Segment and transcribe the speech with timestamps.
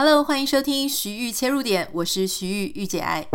[0.00, 3.26] Hello，欢迎收听徐玉切入点，我是徐玉玉姐爱。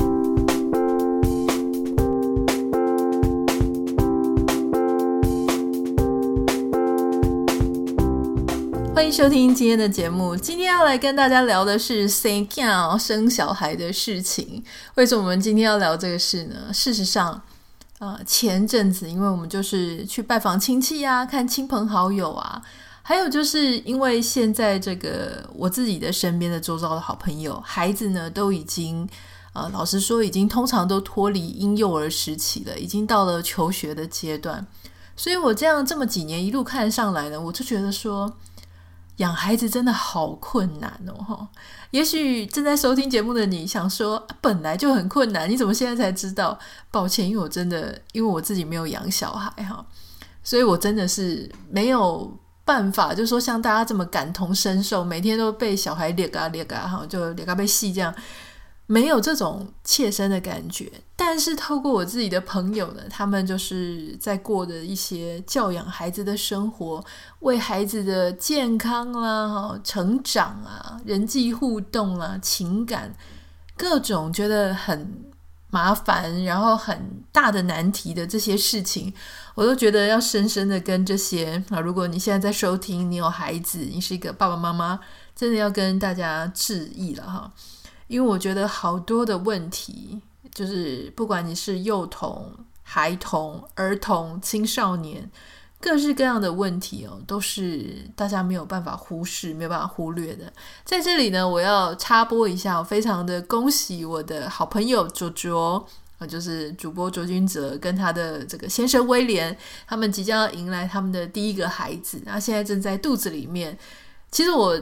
[8.96, 10.38] 欢迎收听今天的节目。
[10.38, 14.64] 今天要来跟大家聊的是生囝生小孩的事情。
[14.96, 16.72] 为什么我们今天要聊这个事呢？
[16.72, 17.30] 事实上，
[18.00, 22.62] 啊、呃，前阵子因为我们就是去拜访亲戚啊，看亲朋好友啊。
[23.06, 29.06] 还有就是因为现在这个我自己的身边的周遭的好朋友，孩子呢都已经，
[29.52, 34.66] 呃，老实说已经通常都脱离婴幼儿时期了，已经到了求学的阶段。
[35.18, 38.34] 所以我这样这么几年一路看上来呢，我就觉得说，
[39.18, 41.50] 养孩子真的好困难哦。
[41.92, 46.58] 也许正在收听节目的你想说，本来就很困难，你怎么现在才知道？
[46.90, 49.86] 抱歉，因为我真的因为我自己没有养小孩哈，
[50.42, 52.40] 所以我真的是没有。
[52.66, 58.14] 办法就是说，像大家这么感同身受，每天都被小孩捏啊捏啊，哈，就捏啊被戏这样，
[58.86, 60.92] 没有这种切身的感觉。
[61.16, 67.04] 但是透过我自己的朋友呢，他们就是在过的一些教养孩子的生活，
[67.40, 73.14] 为孩子的健康啦、哈成长啊、人际互动啊、情感
[73.76, 75.34] 各种觉得很。
[75.74, 79.12] 麻烦，然后很大的难题的这些事情，
[79.56, 85.00] 我都觉得要深深的跟这些啊，如果你现在在收听，你有孩子，你是一个爸爸妈妈，
[85.36, 87.52] 真的要跟大家致意了哈，
[88.08, 90.22] 因为我觉得好多的问题，
[90.54, 95.30] 就是不管你是幼童、孩童、儿童、青少年。
[95.80, 100.46] 各式各样的问题哦，都是大家没有办法忽视、没有办法忽略的。
[100.86, 105.86] 在这里呢，我要插播一下，我非常的恭喜我的好朋友卓卓
[106.26, 109.56] 就是主播卓君泽跟他的这个先生威廉，
[109.88, 113.78] 他们即将要迎来他们的第一个孩子，那现在正在肚子里面。
[114.32, 114.82] 其实我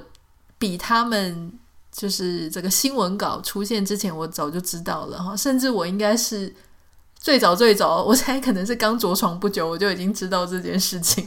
[0.57, 1.51] 比他们
[1.91, 6.53] 就是这个新闻稿出现之前，我早就知道了哈，甚至我应该是。
[7.23, 11.23] 最早最早，我猜可能是刚着床不久，我就已经知道这件事情。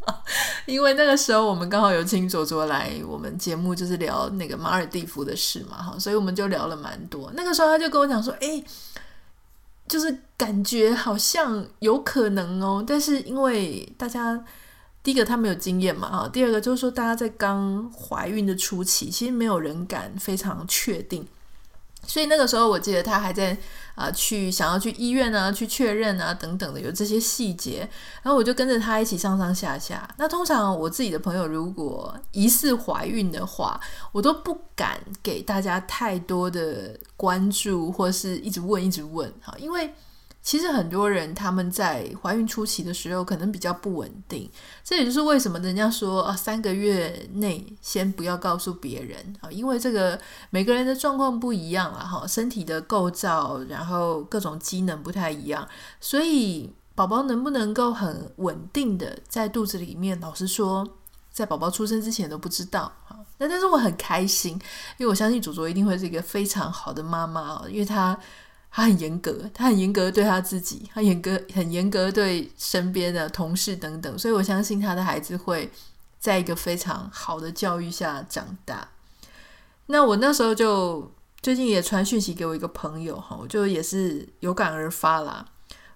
[0.66, 7.32] 因为那个时候我们刚好有请卓卓来我们节目，就是聊那个马尔地夫的事嘛，哈，所以我们就聊了蛮多。
[7.34, 8.62] 那个时候他就跟我讲说，诶，
[9.92, 14.42] 就是感觉好像有可能哦，但是因为大家
[15.02, 21.28] 第一个他没有经验嘛，啊，第二个就是说大家在刚怀孕的初期，其实没有人敢非常确定。
[22.06, 23.54] 所以那个时候，我记得他还在
[23.94, 27.88] 啊、去想要去医院啊，去确认啊，等等的，有这些细节。
[28.22, 30.08] 然后我就跟着他一起上上下下。
[30.18, 33.80] 那通常我自己的朋友如果疑似怀孕的话，
[34.12, 39.92] 我都不敢给大家太多的关注，或是一直问一直问哈，因为。
[40.42, 44.50] 其实很多人他们在怀孕初期的时候可能比较不稳定，
[44.82, 50.18] 这也就是为什么人家说啊，三个月内先不要告诉别人啊，因为这个
[50.50, 55.66] 每个人的状况不一样啊，哈，身体的构造，然后各种机能不太一样，
[56.00, 60.86] 所以宝宝能不能够很稳定的在肚子里面，老实说，
[61.30, 63.16] 在宝宝出生之前都不知道啊。
[63.38, 64.54] 那但是我很开心，
[64.98, 68.18] 因为我相信祖祖一定会是一个非常好的妈妈哦，因为她。
[68.74, 75.70] 他很严格，他很严格对他自己，他严格很严格对身边的同事等等，所以我相信他的孩子会
[76.18, 78.88] 在一个非常好的教育下长大。
[79.86, 81.12] 那我那时候就
[81.42, 85.44] 最近也传讯息给我一个朋友哈，我就也是有感而发啦。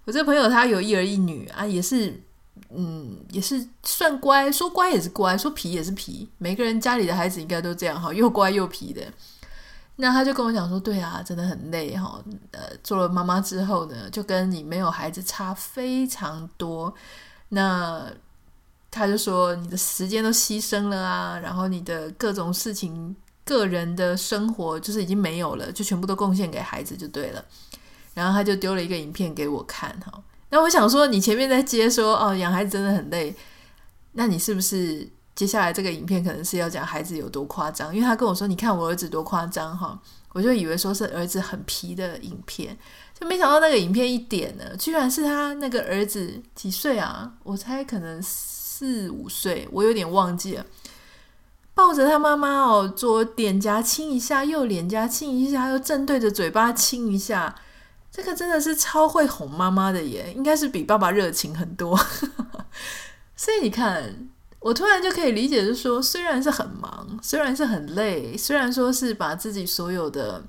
[0.05, 2.21] 我这朋友他有一儿一女啊，也是
[2.69, 6.29] 嗯，也是算乖，说乖也是乖，说皮也是皮。
[6.37, 9.01] 每个人家里的孩子应该都这样哈，又乖又皮的。
[9.99, 12.23] 那他就跟我讲说，对啊，真的很累哈。
[12.51, 16.93] 呃，做了妈妈之后呢，就跟你没有孩子差非常多。
[17.49, 18.07] 那
[18.91, 27.43] 他就说，你的时间都牺牲了啊，然后你的各种事情、个人的生活就是已经没有了，就全部都贡献给孩子就对了。
[28.13, 30.21] 然后他就丢了一个影片给我看哈。
[30.49, 33.35] 那我想说，你前面在接说哦，养孩子真的很累，
[34.11, 35.09] 那你是不是？
[35.37, 40.01] 接下来这个影片可能是要讲孩子有多夸张，因为他跟我说：“你看我儿子多夸张哈！”
[40.33, 42.75] 我就以为说是儿子很皮的影片，
[43.13, 47.33] 就没想到那个影片一点呢，居然是他那个儿子几岁啊？
[47.43, 50.65] 我猜可能四五岁，我有点忘记了。
[51.75, 57.53] 抱着他妈妈哦，左脸颊亲一下，右脸颊亲一下，又正对着嘴巴亲一下，
[58.11, 61.95] 这个真的是超会哄妈妈的耶，应该是比爸爸热情很多。
[63.37, 64.29] 所以你看。
[64.59, 70.43] 我突然就可以理解，就是说，虽然是很忙，虽然是很累，虽然说是把自己所有的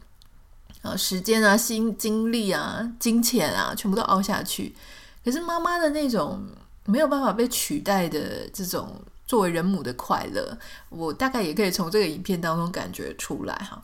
[0.83, 4.75] 呃时间啊、心精力啊、金钱啊，全部都凹下去，
[5.25, 6.43] 可是妈妈的那种
[6.87, 10.57] 没有办法被取代的这种作为人母的快乐，
[10.89, 13.83] 我大概也可以从这个影片当中感觉出来哈。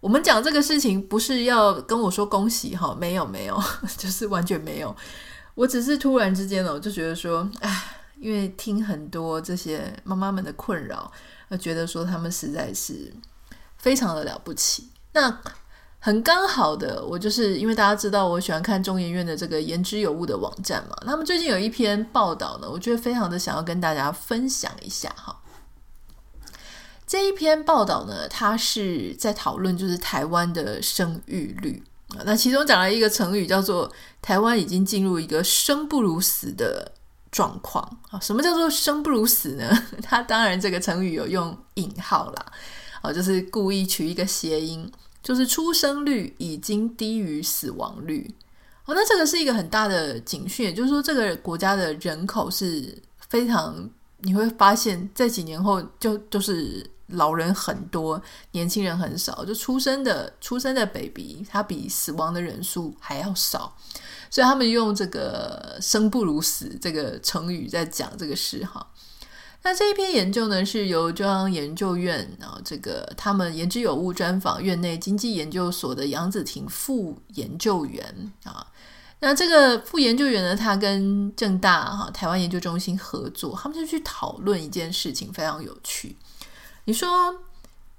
[0.00, 3.62] 我们讲这个事情不是要跟我说恭喜哈，没有没有，
[3.96, 4.94] 就是完全没有。
[5.54, 7.84] 我只是突然之间呢，我就觉得说，哎，
[8.18, 11.10] 因为听很多这些妈妈们的困扰，
[11.48, 13.12] 而觉得说他们实在是
[13.76, 14.88] 非常的了不起。
[15.12, 15.40] 那
[15.98, 25.40] 很刚好的，我就是因为大家知道我喜欢看中研院的这个言之有物的网站嘛，他们最近有一篇报道呢，我觉得非常的想要跟大家分享一下哈。
[27.06, 31.82] 这一篇报道呢，它是在讨论就是台湾的生育率，
[32.24, 33.90] 那其中讲了一个成语叫做
[34.20, 36.92] “台湾已经进入一个生不如死的
[37.34, 38.20] 状况”啊。
[38.20, 39.68] 什么叫做“生不如死”呢？
[40.00, 42.46] 它当然这个成语有用引号啦，
[43.02, 44.88] 啊，就是故意取一个谐音，
[45.20, 48.32] 就是出生率已经低于死亡率。
[48.84, 52.96] 哦，那这个是一个很大的警讯，也就是说这个国家的人口是
[53.28, 53.90] 非常，
[54.20, 56.88] 你会发现在几年后就就是。
[57.08, 58.20] 老人很多，
[58.52, 63.76] 年轻人很少，就出生的出生的 baby，他比死亡的人数还要少，
[64.34, 68.84] 所以他们用这个“生不如死”这个成语在讲这个事哈。
[69.62, 78.66] 那这一篇研究呢，是由中央研究院啊，这个他们言之有物专访院内经济研究所的杨子婷副研究员啊。
[79.20, 86.16] 那这个副研究员呢，他跟正大哈台湾研究中心合作，他们就去讨论一件事情，非常有趣。
[86.86, 87.32] 你说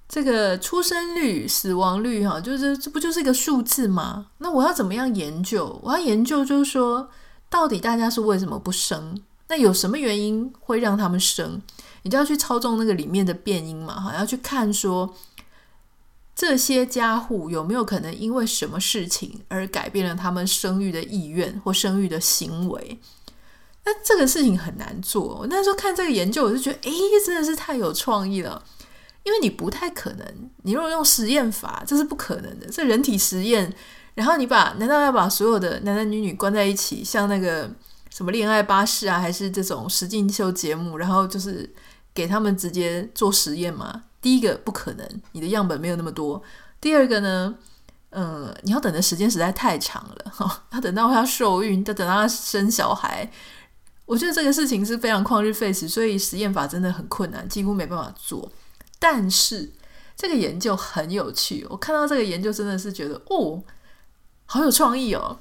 [0.08, 4.28] 这个出生率、死亡率，哈，就是这不就是一个数字吗？
[4.38, 5.80] 那我要怎么样研究？
[5.84, 7.10] 我要研究，就是说，
[7.50, 9.20] 到底大家是为什么不生？
[9.48, 11.62] 那有什么原因会让他们生？
[12.04, 15.14] 你就要去操纵那个里面的变因嘛，哈，要去看说
[16.36, 23.00] 这些家户有没有可能因为什么事情而改变了他们生育的意愿或生育的行为。
[23.84, 25.40] 那这个事情很难做。
[25.40, 26.92] 我那时候看这个研究，我就觉得，诶，
[27.26, 28.64] 真的是太有创意了。
[29.26, 32.68] 因为你不太可能，你如果用实验法，这是不可能的。
[32.68, 33.74] 这人体实验，
[34.14, 37.68] 然后你把，难道要把所有的男男女女关在一起，像那个
[38.12, 41.68] 什么恋爱巴士啊，还是这种实境秀节目，然后就是
[42.14, 44.04] 给他们直接做实验吗？
[44.22, 46.42] 第一个不可能，你的样本没有那么多。
[46.80, 47.56] 第二个呢，
[48.12, 53.28] 嗯，你要等的时间实在太长了，哈， 要等到他受孕，要等到他生小孩，
[54.06, 58.52] 我觉得这个事情是非常旷日费时，所以实验法真的很困难，几乎没办法做。
[59.08, 59.72] 但是
[60.16, 63.62] 这个研究很有趣，我看到这个研究真的是觉得哦，
[64.48, 65.38] 好有创意哦！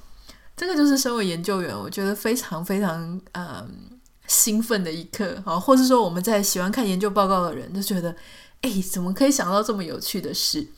[0.55, 8.14] 这个就是身为研究员，我觉得非常非常嗯兴奋的一刻啊，或是说我们在喜欢看研究报告的人就觉得，
[8.61, 10.69] 哎，怎么可以想到这么有趣的事？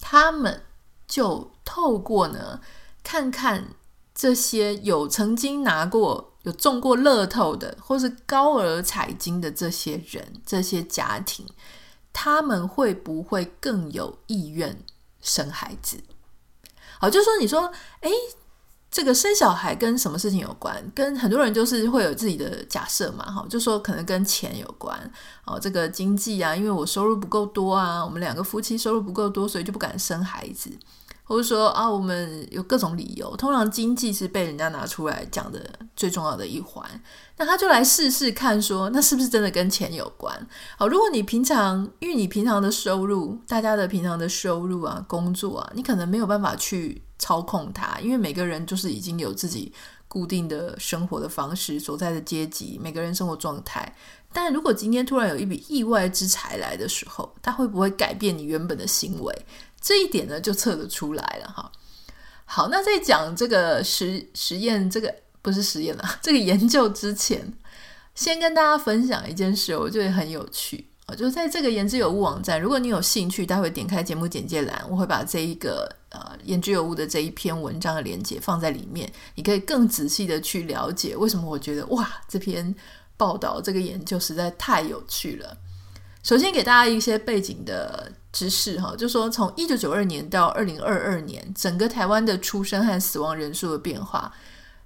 [0.00, 0.62] 他们
[1.08, 2.60] 就透过呢，
[3.02, 3.70] 看看
[4.14, 11.44] 这些有曾经拿过、有中过乐透的，或是高额彩金的这些人、这些家庭。
[12.18, 14.82] 他们会不会更有意愿
[15.20, 15.98] 生孩子？
[16.98, 17.70] 好，就说，你说，
[18.00, 18.10] 诶，
[18.90, 20.82] 这个生小孩跟什么事情有关？
[20.94, 24.98] 跟很多人就是会有自己的假设嘛，哈，就说可能跟钱有关，
[25.44, 30.70] 哦，这个经济啊，因为我收入不够多啊，我们两个夫妻收入不够多，所以就不敢生孩子。
[31.28, 36.88] 或者说啊，我们有各种理由，通常经济是被人家拿出来讲的最重要的一环。
[37.36, 40.46] 那他就来试试看说，那是不是真的跟钱有关？
[40.78, 49.72] 好，如果你平常，因为你平常的收入，大家的平常的收入啊，工作啊，你可能没有办法去操控它，因为每个人就是已经有自己
[50.06, 53.92] 固定的生活的方式，所在的阶级，每个人生活状态。
[54.32, 59.46] 但如果今天突然有一笔意外之财来的时候，它会不会改变你原本的行为？
[59.80, 61.70] 这一点呢，就测得出来了哈。
[62.44, 67.52] 好，那在讲这个实实验，这个不是实验了， 这个研究之前，
[68.14, 71.14] 先跟大家分享一件事，我觉得很有趣啊。
[71.14, 82.74] 就是在这个言之有物网站，如果你有兴趣，待会点开节目简介栏，我会把这一个呃言之有物的这一篇文章的连接放在里面，你可以更仔细的去了解为什么我觉得哇，这篇
[83.16, 85.56] 报道这个研究实在太有趣了。
[86.26, 94.34] 首先给大家一些背景的知识哈，就说从一九九二年到二零二二年，整个台湾的出生和死亡人数的变化，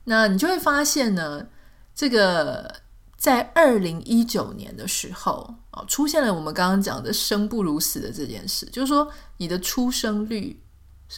[0.05, 1.47] 那你就会发现呢，
[1.95, 2.83] 这个
[3.17, 10.63] 在二零一九年的时候啊，出现了我们刚刚讲的生不如死的这件事，就是说你的出生率、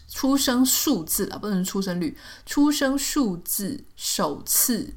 [0.08, 4.94] 出生数字啊，不能出生率，出生数字首次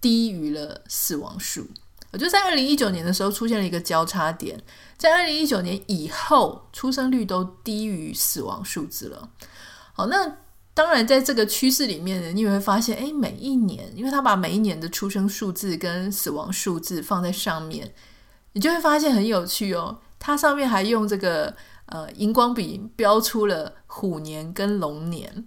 [0.00, 1.68] 低于了死亡数。
[2.10, 4.62] 我就在二零一九年的时候出现了一个交叉点，
[4.96, 9.28] 在二零一九年以后，出生率都低于死亡数字了。
[9.92, 10.36] 好，那
[10.72, 17.92] 当然，在这个趋势里面呢，你也会发现，哎，每一年，因为他把每一年的出生数字跟死亡数字放在上面，
[18.52, 19.98] 你就会发现很有趣哦。
[20.18, 21.54] 它上面还用这个
[21.86, 25.46] 呃荧光笔标出了虎年跟龙年。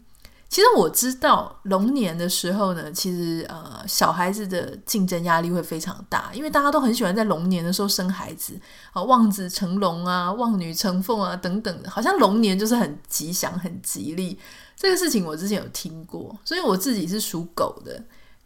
[0.51, 8.59] 其实我知道龙年的时候呢，其实呃小孩子的竞争压力会非常大，因为大家都很喜欢在龙年的时候生孩子
[8.91, 14.37] 啊，望子成龙啊，望女成凤啊等等，好像龙年就是很吉祥、很吉利。
[14.75, 18.03] 这个事情我之前有听过，所以我自己是属狗的，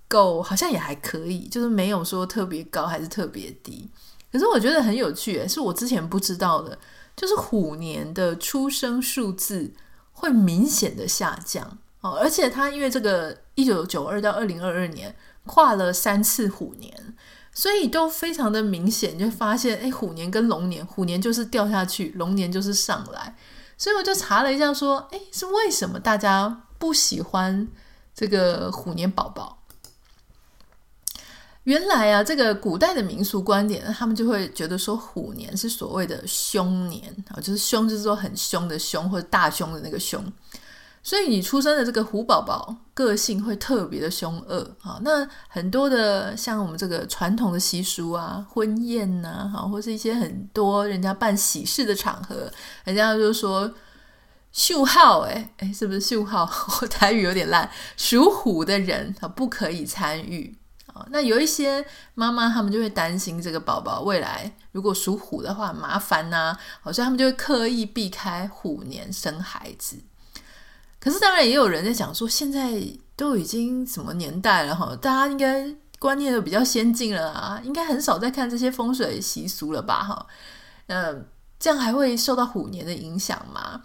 [0.07, 3.89] 狗好像也还可以，就是没有说特别高还是特别低。
[4.31, 6.77] 可是我觉得很有趣，是我之前不知道的，
[7.15, 9.73] 就是虎年的出生数字
[10.11, 11.79] 会明显的下降。
[12.11, 17.15] 而且他因为这个一九九二到二零二二年跨了三次虎年，
[17.53, 23.35] 所以都非常的明显，就发现哎，虎年跟龙年，虎年就是掉下去，龙年就是上来。
[23.77, 27.67] 所以我就查了一下，说，哎，是为什么大家不喜欢
[28.13, 29.63] 这个虎年宝宝？
[31.63, 40.23] 原来啊，这个古代的民俗观点，他们就会觉得说，虎年是所谓的凶年啊，就是凶，就是说很凶的凶，或者大凶的那个凶。
[41.05, 44.99] 所以你出生的这个虎宝宝个性会特别的凶恶啊。
[45.03, 52.51] 那很多的像我们这个传统的习俗啊，婚宴呐，哈，或是一些很多人家办喜事的场合，
[52.85, 53.71] 人家就说
[54.51, 56.49] 秀号，哎哎，是不是秀号？
[56.81, 60.57] 我台语有点烂，属虎的人啊不可以参与
[60.87, 61.05] 啊。
[61.11, 61.85] 那有一些
[62.15, 69.97] 妈妈他们就会担心这个宝宝未来如果属虎的话麻烦呐，所以他们就会刻意避开虎年生孩子。
[71.05, 72.81] 可是当然也有人在讲说，现在
[73.15, 80.25] 都已经什么年代了哈，大家应该观念都比较先进了啊，应该很少在看这些风水习俗了吧哈？
[80.87, 81.27] 嗯，
[81.59, 83.83] 这样还会受到虎年的影响吗？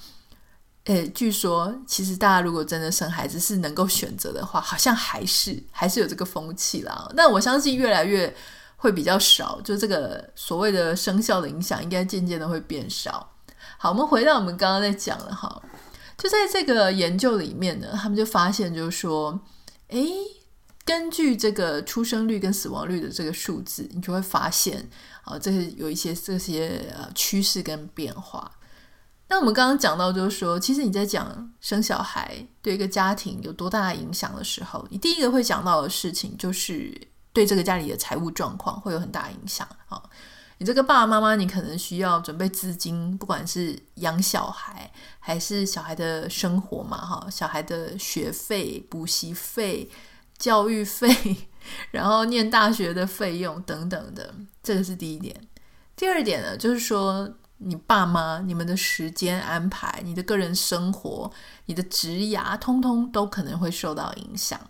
[0.84, 7.06] 诶，据说其实大家如果真的生孩子是能够选择的话，好像还是还是有这个风气啦。
[7.14, 8.34] 但我相信越来越
[8.78, 13.30] 会比较少，就这个所谓的生肖的影响，应该渐渐的会变少。
[13.76, 15.60] 好，我们回到我们刚刚在讲了哈。
[16.20, 19.40] 就在这个研究里面呢，他们就发现，就是说，
[19.88, 20.06] 诶，
[20.84, 24.86] 根据这个出生率跟死亡率的这个数字，你就会发现，
[25.22, 28.52] 啊，这是有一些这些呃趋势跟变化。
[29.28, 37.00] 那我们刚刚讲到，就是说，其实你在讲生小孩对一个家庭有多大的影响的时候，你第一个会讲到的事情，就是
[37.32, 40.02] 对这个家里的财务状况会有很大影响啊。
[40.60, 49.88] 你这个爸爸妈妈，你可能需要准备资金，不管是养小孩，还是小孩的生活嘛，哈，小孩的学费、补习费、
[50.36, 51.08] 教育费，
[51.92, 55.34] 然后念大学的费用等等的，这个是第一点。
[55.96, 57.26] 第二点呢，就是说
[57.56, 61.32] 你爸妈、你们的时间安排、你的个人生活、
[61.64, 64.60] 你的职涯，通通都可能会受到影响。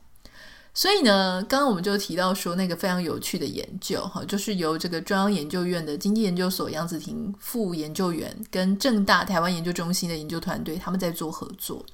[0.73, 11.85] 所以呢，刚刚我们就提到说那个非常有趣的研究，哈，就是由这个中央研究院的经济研究所杨子婷副研究员跟正大台湾研究中心的研究团队，他们在做合作。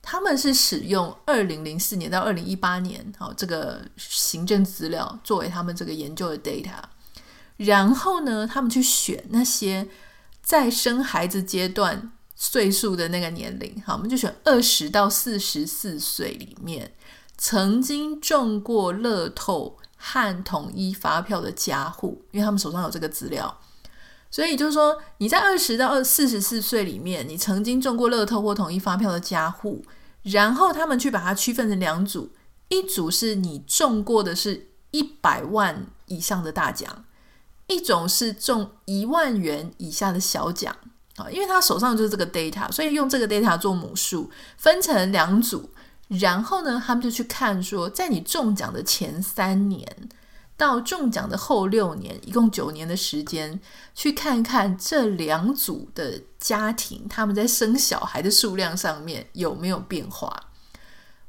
[0.00, 6.80] 他们是使用二零零四年到二零一八年，好，这个行政资料作为他们这个研究的 data，
[7.58, 9.86] 然后呢，他们去选那些
[10.42, 16.92] 在生孩子阶段岁数的那个年龄，好，我们就选二十到四十四岁里面。
[17.40, 23.60] 曾经中过乐透和统一发票的家户，因为他们手上有这个资料，
[24.28, 29.84] 所以就是说你在二十到二四十四岁里面，你曾经中过乐透或统一发票的家户，
[30.24, 32.32] 然后他们去把它区分成两组，
[32.68, 37.04] 一组是你中过的是一百万以上的大奖，
[37.68, 40.76] 一种是中一万元以下的小奖
[41.14, 45.70] 啊，因为他手上就是这个 data，所以用这个 data 做母数，分成两组。
[46.08, 49.86] 然后呢，他们就去看说，在你中奖的前三年
[50.56, 53.60] 到中奖的后六年，一共九年的时间，
[53.94, 60.34] 去看看这两组的家庭，他们在生小孩的数量上面有没有变化。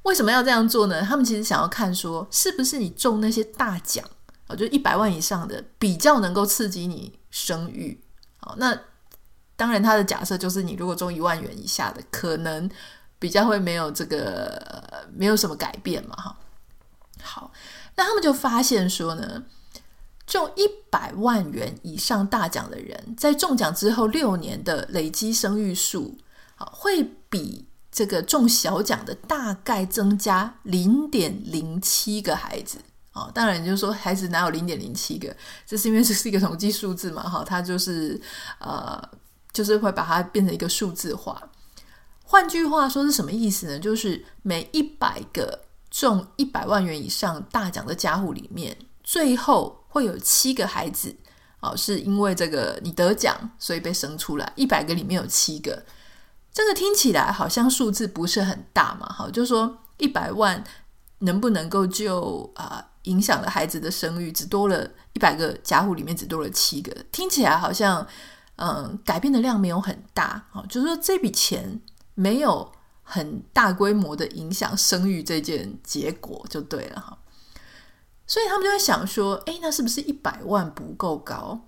[0.04, 1.02] 为什么要这样做呢？
[1.02, 4.06] 他们其实想要看说，是不是你中那些大奖
[4.48, 8.02] 啊，就一百万以上的，比较能够刺激你生育。
[8.38, 8.80] 好，那
[9.58, 12.70] 当然他的假设就是，你如果中一万元以下的，可能。
[13.20, 16.38] 比较会没有这个没有什么改变嘛，哈。
[17.22, 17.52] 好，
[17.96, 19.44] 那他们就发现说呢，
[20.26, 26.18] 中一百万元以上大奖的人，在中奖之后六年的累积生育数，
[26.56, 32.78] 啊，会比这个中小奖的大概增加零点零七个孩子。
[33.12, 35.36] 啊，当然就是说孩子哪有零点零七个，
[35.66, 38.22] 这是因为这是一个统计数字嘛，哈，它就是
[38.60, 39.02] 呃，
[39.52, 41.42] 就是会把它变成一个数字化。
[42.32, 43.80] 换句话说是什么意思呢？
[43.80, 51.16] 就是每一百个中一百万元以上大奖的家户里面，最后会有七个孩子
[51.60, 54.54] 哦，是因为这个你得奖，所以被生出来。
[54.56, 55.84] 一百个里面有七个，
[56.54, 59.12] 这个听起来好像数字不是很大嘛？
[59.12, 60.64] 好，就是说一百万
[61.22, 62.86] 能不能够就啊？
[63.04, 68.06] 影响了孩子的生育，只多了一百个家户里面只多了七个，听起来好像
[68.58, 71.82] 嗯改变的量没有很大，哦，就是说这笔钱
[72.20, 72.72] 没有
[73.02, 77.18] 很大规模的影响生育这件结果就对了哈，
[78.28, 81.62] 所以他们就会想说，诶，那是不是一百万不够高？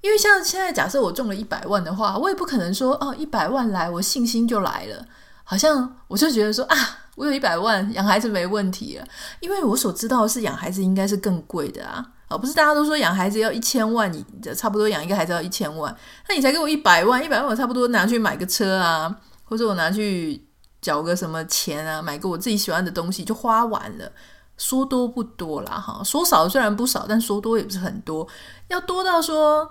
[0.00, 5.04] 因为像现在假设我中了一百万的话，我也不可能说哦一百万来我信心就来了，
[5.44, 6.76] 好像我就觉得说啊。
[7.16, 9.04] 我有一百万养孩子没问题了，
[9.40, 14.24] 因为我所知道是养孩子应该是更贵的啊，而不是大家都说养孩子要一千万，你
[14.56, 15.94] 差不多养一个孩子要一千万，
[16.30, 19.14] 那你才给我一百万，一百万我差不多拿去买个车啊，
[19.50, 20.46] 或者我拿去
[20.80, 24.10] 缴个什么钱啊，买个我自己喜欢的东西就花完了，
[24.56, 28.26] 说多不多啦哈，说少虽然不少，但说多也不是很多，
[28.68, 29.68] 要多到说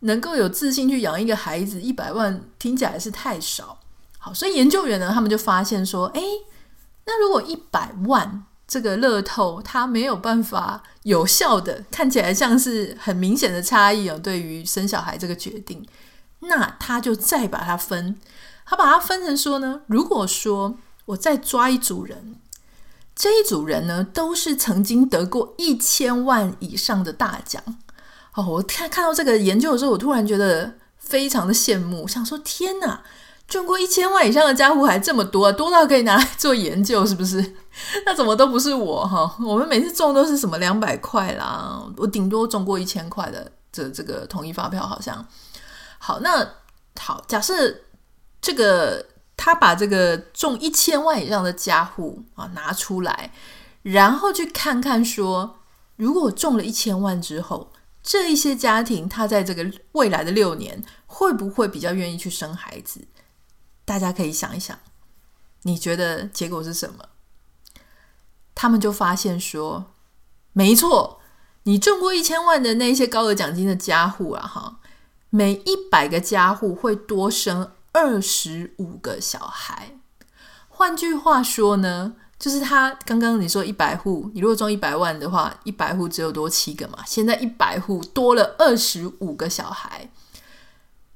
[0.00, 3.78] 能够有自信去养一个孩子，一百万听起来是太少，
[4.18, 6.20] 好，所以研究员呢，他们就发现说，诶。
[7.06, 15.84] 那如果一百万这个乐透，它没有办法有效的看起来像是很明显的差异哦，对于生小孩这个决定，
[16.40, 18.16] 那他就再把它分，
[18.70, 22.36] 他把它分成说呢，如果说我再抓一组人，
[23.16, 27.60] 这一组人呢都是曾经得过一千万以上的大奖
[28.34, 33.02] 哦，我看看到这个研究的时候，我突然觉得非常的羡慕，想说天哪！
[33.48, 37.56] 中过一千万以上的家伙还这么多，多到可以拿来做研究，是不是？
[38.06, 39.36] 那怎么都不是我哈？
[39.44, 45.26] 我们每次中都是什么两百块啦，我顶多中过一千块的这这个统一发票，好像。
[45.98, 46.48] 好，那
[47.00, 47.74] 好，假设
[48.40, 49.06] 这个
[49.36, 53.32] 他把这个中一千万以上的家户啊拿出来，
[53.82, 55.58] 然后去看看说，
[55.96, 63.06] 如果中了一千万之后，这一些家庭他在这个未来的六年会不会比较愿意去生孩子？
[63.84, 64.78] 大家可以想一想，
[65.62, 67.04] 你觉得结果是什么？
[68.54, 69.92] 他们就发现说，
[70.52, 71.20] 没错，
[71.64, 74.80] 你中过一千万的那些高额奖金的家户啊，哈，
[75.30, 79.96] 每一百个家户会多生二十五个小孩。
[80.68, 90.10] 换句话说呢，就是他刚刚你说一百户，你如果中一百万的话，一百户只有多七个嘛，现在一百户多了二十五个小孩，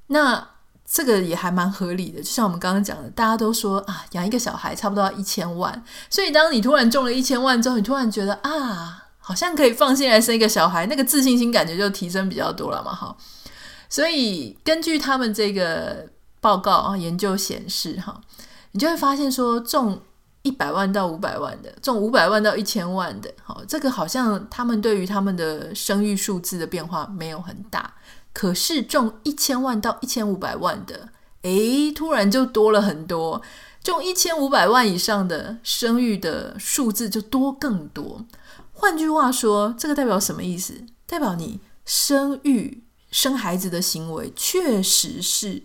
[0.07, 0.49] 那。
[0.87, 13.17] 这个也还蛮合理的，就像我们刚刚讲的，大家都说啊，养一个小孩差不多要一千万，所以当你突然中了一千万之后，你突然觉得啊，好像可以放心来生一个小孩，那个自信心感觉就提升比较多了嘛，哈。
[13.89, 16.07] 所以根据他们这个
[16.45, 18.21] 报告啊，研究显示哈，
[18.73, 19.99] 你就会发现说，中
[20.43, 27.95] 一百万到五百万的，中五百万到一千万的，好，这个好像他们对于他们的生育数字的变化没有很大。
[28.31, 31.09] 可是中一千万到一千五百万的，
[31.41, 33.41] 诶，突然就多了很多。
[33.81, 38.23] 中一千五百万以上的生育的数字就多更多。
[38.73, 40.83] 换句话说，这个代表什么意思？
[41.07, 45.63] 代表你生育生孩子的行为确实是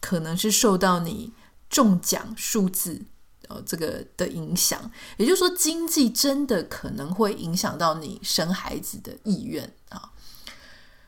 [0.00, 1.32] 可能是受到你
[1.68, 3.02] 中奖数字
[3.48, 4.90] 呃这个的影响。
[5.16, 10.10] 也就是说，经济真的可能会影响到你生孩子的意愿啊。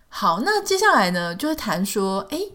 [0.09, 2.52] 好，那接下来呢，就会谈说，诶，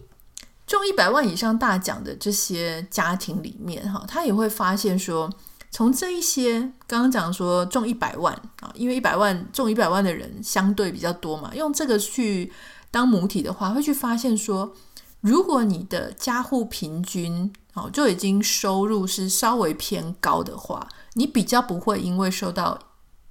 [0.64, 5.28] 中一百万以上大奖的这些家庭里面，哈，他也会发现说，
[5.70, 12.52] 从这一些刚刚讲说中一百万啊，因为一百万中一百万的人相对比较多嘛，用这个去
[12.92, 14.72] 当母体的话，会去发现说，
[15.20, 22.78] 如果你的家户平均哦就已经收入是稍微偏高的话，你比较不会因为受到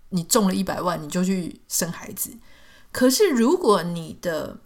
[0.10, 2.32] 你中了一百万你就去生孩子。
[2.92, 4.58] 可是，如果你的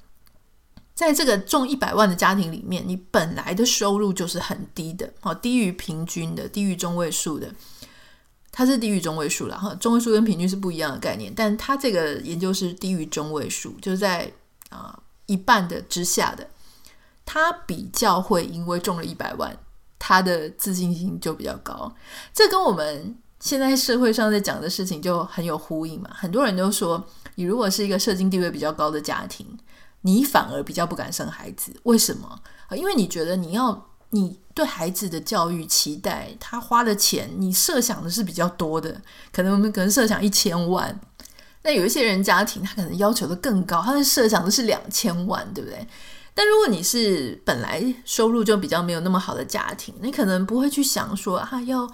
[0.93, 7.53] 在这个中一百万的家庭里面，你本来的收入就是很低的，哦，低于平均的，低于中位数的，
[8.51, 9.73] 它是低于中位数了哈。
[9.75, 14.31] 中位数跟平均是不一样的概念，但它这个研究是低于中位数，就是在
[14.69, 16.47] 啊一半的之下的，
[17.31, 19.55] 他比较会因为中了一百万，
[19.97, 21.89] 他的自信心就比较高。
[22.33, 26.09] 这跟我们现在社会上在讲的事情就很有呼应嘛。
[26.13, 27.07] 很多人都说。
[27.35, 29.47] 你如果是一个社经地位比较高的家庭，
[30.01, 31.73] 你反而比较不敢生孩子。
[31.83, 32.39] 为什么？
[32.75, 40.99] 因为你觉得你要你对孩子的教育期待，他花的钱，你设想的是比较多的，可能我们可能设想一千万。
[41.63, 45.87] 那有一些人家庭，他可能要求的更高，他的设想的是两千万，对不对？
[46.33, 51.89] 但如果你是本来收入就比较没有那么好的家庭，你可能不会去想说啊，要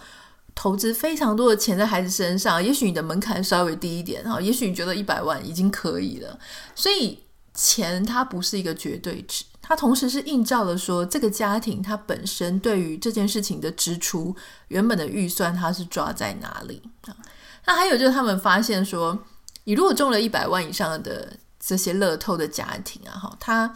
[0.53, 2.63] 投资非常多的钱在孩子身上。
[2.63, 6.39] 也许你的门槛稍微低一点哈，也许你觉得一百万已经可以了。
[6.75, 7.19] 所以
[7.53, 14.35] 钱它不是一个绝对值，它同时是映照了说这个家庭它本身对于这件事情的支出
[14.67, 17.17] 原本的预算它是抓在哪里啊？
[17.65, 19.17] 那还有就是他们发现说，
[19.63, 23.73] 你如果中了一百万以上的这些乐透的家庭啊，哈，他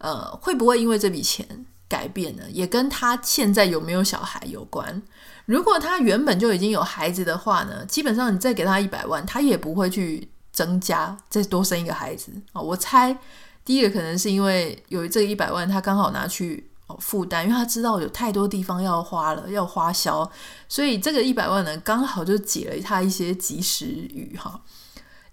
[0.00, 2.42] 呃会不会因为这笔钱改变呢？
[2.50, 5.00] 也跟他现在有没有小孩有关。
[5.46, 12.60] 如果他原本就已经有孩子的话呢，基本上你再给他一百万，他也不会去增加再多生一个孩子啊。
[12.60, 13.18] 我猜
[13.64, 20.30] 第一个可能是因为有这一百万，他刚好拿去负担，因为他知道有太多地方要花了，要花销，
[20.68, 24.60] 所以这个一百万呢，刚好就解了他一些及时雨哈。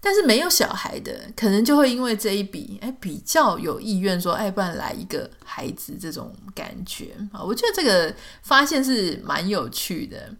[0.00, 7.42] 但是没有小孩的，可能就会因为这一笔，哎，比较有意愿说，哎，不然来一个孩子这种感觉啊。
[7.42, 10.32] 我觉得这个发现是蛮有趣的。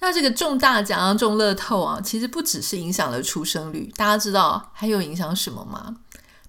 [0.00, 5.96] 那这个中大奖啊，中乐透啊，其实不只是影响了出生率，大家知道还有影响什么吗？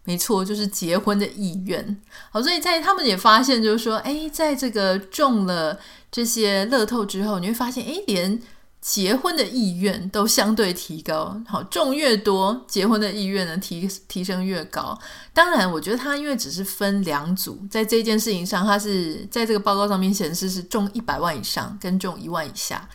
[0.03, 1.99] 没错，就是结婚的意愿。
[2.31, 5.79] 好，所以在他们也发现，就是说，哎，在这个中了
[6.11, 8.39] 这些乐透之后，你会发现，哎，连
[8.81, 14.97] 结婚的意愿都相对提高，好，中越多，结婚的意愿呢提提升越高。
[15.33, 22.87] 当然，我觉得他因为只是分两组，在这件事情上，他是在这个报告上面显示是中一百万以上跟中一万以下。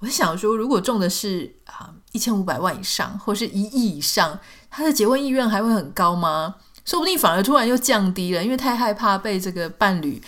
[0.00, 6.56] 我想说，如果中的是啊一千五百万以上或是一亿以上，他的结婚意愿还会很高吗？
[6.84, 10.20] 说不定反而突然又降低了，因为太害怕被这个伴侣。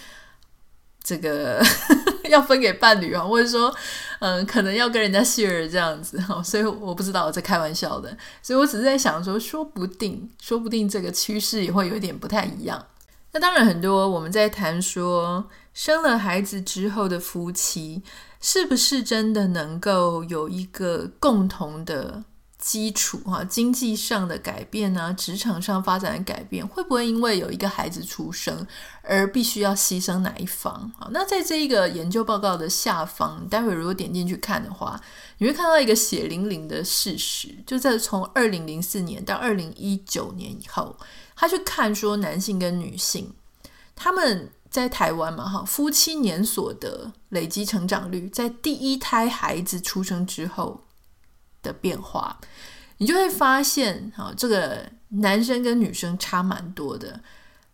[1.02, 1.62] 这个
[2.28, 3.74] 要分给伴侣啊，或者说，
[4.20, 12.86] 嗯，可能要跟人家 share 这样子哈，所以我不知道我在开玩笑的，所以我只是在想说，说不定，说不定这个趋势也会有一点不太一样。
[13.32, 18.02] 那当然，很多我们在谈说，生了孩子之后的夫妻，
[18.40, 22.24] 是不是真的能够有一个共同的
[22.60, 28.66] 基础哈，经济上的改变呢，职场上发展的改变，会不会因为有一个孩子出生
[29.02, 30.92] 而必须要牺牲哪一方？
[30.98, 35.00] 好，那在这一个研究报告的下方，待会如果点进去看的话，
[35.38, 40.96] 你会看到一个血淋淋的事实，就在从二零零四年到二零一九年以后，
[41.34, 43.32] 他去看说男性跟女性
[43.96, 50.84] 他们在台湾嘛，哈，夫妻年所得累积成长率，在第一胎孩子出生之后。
[51.62, 52.38] 的变化，
[52.98, 57.20] 你就会发现，哈，这个男生跟女生差蛮多的。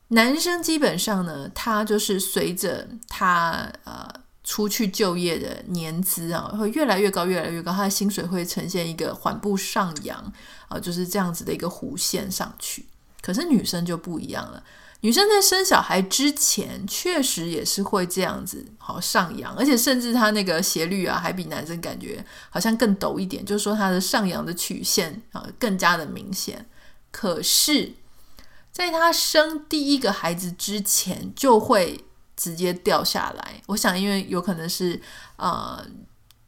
[0.09, 4.09] 男生基本上呢，他就是随着他呃
[4.45, 10.33] 出去就业的年资啊，会越来越高，越来越高，他的薪水会呈现一个缓步上扬
[10.69, 12.87] 啊，就是这样子的一个弧线上去。
[13.21, 14.63] 可是女生就不一样了。
[15.01, 26.67] 女生在生小孩之前，确实也是会这样子好上扬，而且甚至她那个斜率啊，还比男生感觉好像更陡一点，就是说她的上扬的曲线啊更加的明显。
[27.11, 27.95] 可是，
[28.73, 32.05] 在她生第一个孩子之前，就会
[32.37, 33.63] 直接掉下来。
[33.67, 35.01] 我想，因为有可能是
[35.37, 35.87] 呃。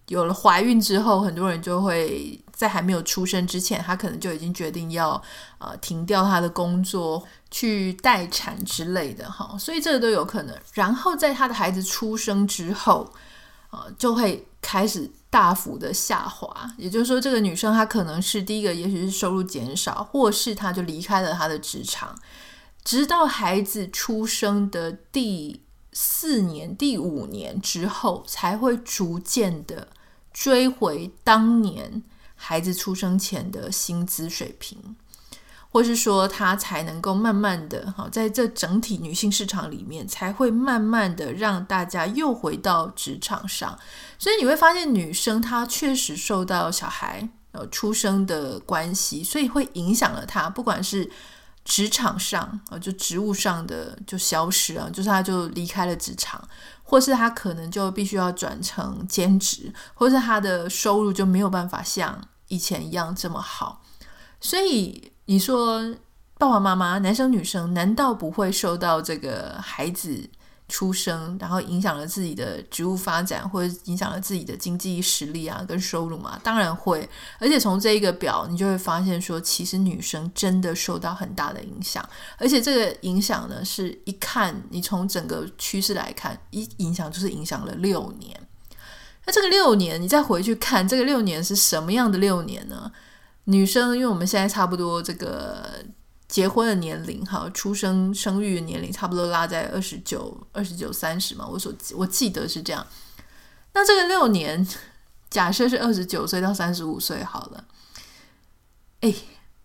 [0.09, 5.23] 有了怀孕之后，很多人就会在还没有出生之前，他可能就已经决定要
[5.59, 10.57] 呃停掉他的工作，去待产之类的哈，所以这个都有可能。
[10.73, 13.13] 然后在他的孩子出生之后，
[13.71, 16.71] 呃，就会开始大幅的下滑。
[16.77, 22.19] 也就是说，这个女生她可能是第一个，也许是收入减少，或是她就离开了她的职场，
[22.85, 29.89] 直到孩子出生的第四年、第五年之后，才会逐渐的。
[30.31, 32.01] 追回当年
[32.37, 34.95] 孩子出生前的薪资水平，
[35.79, 43.79] 或是说他才能够慢慢的哈，在这整体女性市场里面，才会慢慢的让大家又回到职场上。
[44.19, 51.09] 所以你会发现，女生她确实受到小孩呃出生的关系，所以会影响了她，不管是。
[51.65, 56.43] 职场上啊，就职务上的就消失啊，就是他就离开了职场，
[56.83, 63.83] 或是他可能就必须要转成兼职，或是他的收入就没有办法像以前一样这么好。
[64.41, 65.95] 所以你说
[66.39, 70.27] 爸爸妈妈，男生女生，难道不会受到这个孩子
[70.71, 76.41] 出生，然后影响了自己的职务发展，或者影响了自己的经济实力啊，跟收入嘛？
[76.43, 77.07] 当然会。
[77.39, 82.03] 而且从这一个表，你就会发现说，其实女生真的受到很大的影响。
[82.39, 88.35] 而且这个影响呢，是一看你从整个趋势来看，一影响就是影响了六年。
[89.27, 92.91] 那这个六年，你再回去看这个六年是什么样的六年呢？
[93.49, 95.85] 女生，因为我们现在差不多这个。
[96.29, 102.87] 结婚的年龄哈，出生生育的年龄差不多拉在二十九、二十九、三十嘛，我所我记得是这样。
[103.73, 104.69] 那这个六年，
[105.31, 107.65] 假设是二十九岁到三十五岁好了，
[109.01, 109.15] 哎。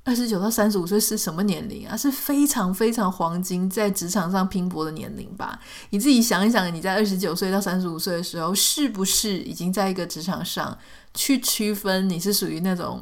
[0.05, 1.95] 二十九到三十五岁是什么年龄啊？
[1.95, 5.57] 是非常非常黄金，在职场上拼搏的年龄吧？
[5.91, 10.77] 你自己想一想，你在二十九岁到三十五岁的时候，是不是已经在一个职场上
[11.13, 13.01] 去区分你是属于那种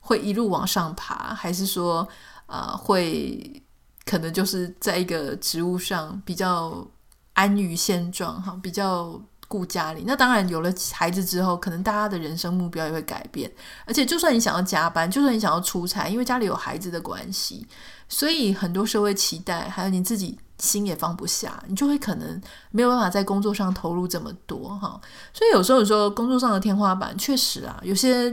[0.00, 2.00] 会一路往上爬，还是说
[2.46, 3.62] 啊、呃，会
[4.04, 6.86] 可能就是在一个职务上比较
[7.34, 9.20] 安于现状哈，比较。
[9.50, 13.50] 顾家里，那当然有了孩子之后，可能大家的人生目标也会改变。
[13.84, 17.66] 而且，就算你想要加班，就算你想要出差，因为家里有孩子的关系，
[18.08, 25.00] 所以很多社会期待，还有你自己心也放不下，你就会可能没有办法在工作上投入这么多哈。
[25.34, 28.30] 所以有时候，有时候工作上的天花板确实啊，有些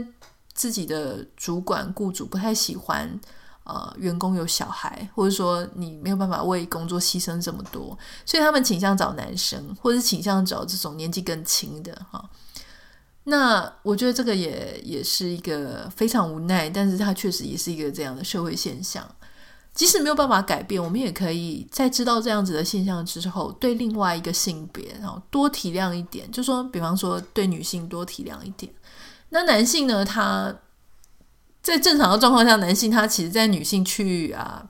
[0.58, 3.18] 自己的主管、雇主不太喜欢。
[3.64, 12.30] 呃，员工有小孩，或者说你没有办法为工作牺牲这么多，所以他们倾向找男生，或者倾向找这种年纪更轻的哈。
[13.24, 19.06] 那我觉得这个也也是一个非常无奈，但是它确实也是一个这样的社会现象。
[19.74, 26.30] 即使没有办法改变，我们也可以在知道这样子的现象之后，对另外一个性别，然后多体谅一点。
[26.32, 28.72] 就说，比方说对女性多体谅一点，
[29.30, 30.54] 那男性呢，他。
[31.60, 34.64] 在正常的状况下，男性他其实，在女性去啊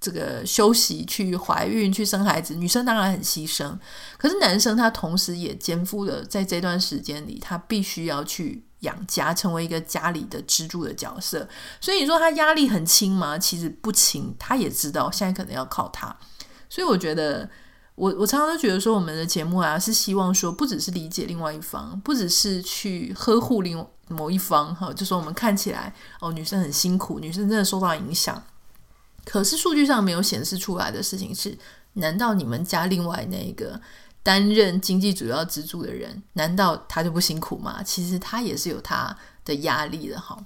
[0.00, 3.78] 这个休息、去怀孕、去生孩子，女生当然很牺牲。
[4.18, 11.46] 可是男生他同时也肩负了在这段时间里，他必须要去养家，成为一个家里的支柱的角色。
[11.80, 13.38] 所以你说他压力很轻吗？
[13.38, 16.16] 其实不轻，他也知道现在可能要靠他。
[16.68, 17.48] 所以我觉得。
[18.00, 28.42] 我我常常都觉得说，我们的节目啊，是希望说，不只是理解另外一方，不只是去呵护另某一方，哈，就说我们看起来哦，女生很辛苦，女生真的受到影响。
[29.26, 31.54] 可是数据上没有显示出来的事情是，
[31.92, 33.78] 难道你们家另外那个
[34.22, 37.82] 担任经济主要支柱的人，难道他就不辛苦吗？
[37.82, 40.42] 其实他也是有他的压力的，哈。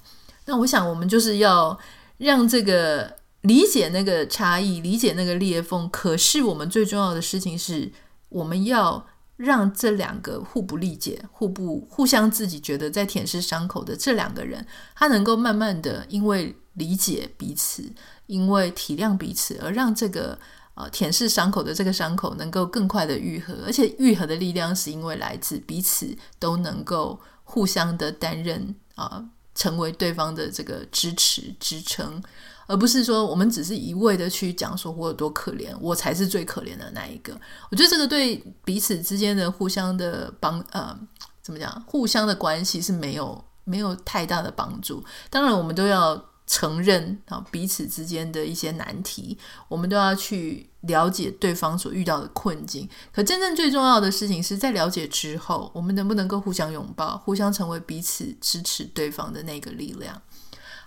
[0.47, 1.79] 那我想，我们就是要
[2.19, 3.23] 让这个。
[3.45, 5.89] 理解那个差异，理解那个裂缝。
[5.91, 7.93] 可是我们最重要的事情是，
[8.31, 17.93] 我们要让这两个互不理解、互不互相自己觉得在舔舐伤口的这两个人，他能够慢慢的因为理解彼此，
[18.27, 20.39] 因为体谅彼此，而让这个
[20.75, 23.65] 呃舔舐伤口的这个伤口能够更快的愈合。
[23.67, 29.23] 而且愈合的力量是因为来自彼此都能够互相的担任啊、
[29.55, 32.23] 成为对方的这个支持支撑。
[32.67, 37.39] 而不是说我们只是一味的去讲说我有多可怜，我才是最可怜的那一个。
[37.71, 40.99] 我觉得这个对彼此之间的互相的帮呃
[41.43, 45.05] 怎么讲，互相的关系是没有没有太大的帮助。
[45.29, 49.37] 当然，我们都要承认啊彼此之间的一些难题，
[49.69, 52.89] 我们都要去了解对方所遇到的困境。
[53.13, 60.23] 可真正最重要的事情是在了解之后，我们能不能够互相拥抱，互相成为彼此支持对方的那个力量。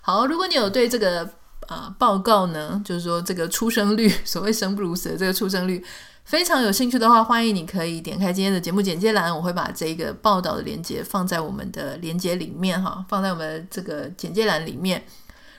[0.00, 1.37] 好，如果你有对这个。
[1.66, 5.84] 啊，报告呢，就是说这个出生率， 所谓生不如死的这个出生率，
[6.24, 15.02] 非常有兴趣的话，欢迎你可以点开今天的节目简介栏，我会把这个报道的链接放在我们的链接里面哈，放在我们这个简介栏里面。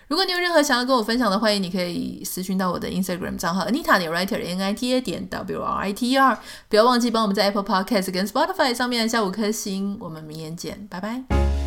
[0.07, 6.09] 如果你有任何想要跟我分享的，欢迎你可以私讯到我的 Instagram 账号 Anita 点 Writer N I T A 点 W R I T
[6.09, 9.95] E R，不要忘记帮我们在 Apple Podcast 跟 Spotify 上面下五颗星。
[9.99, 11.58] 我们明天见，拜拜。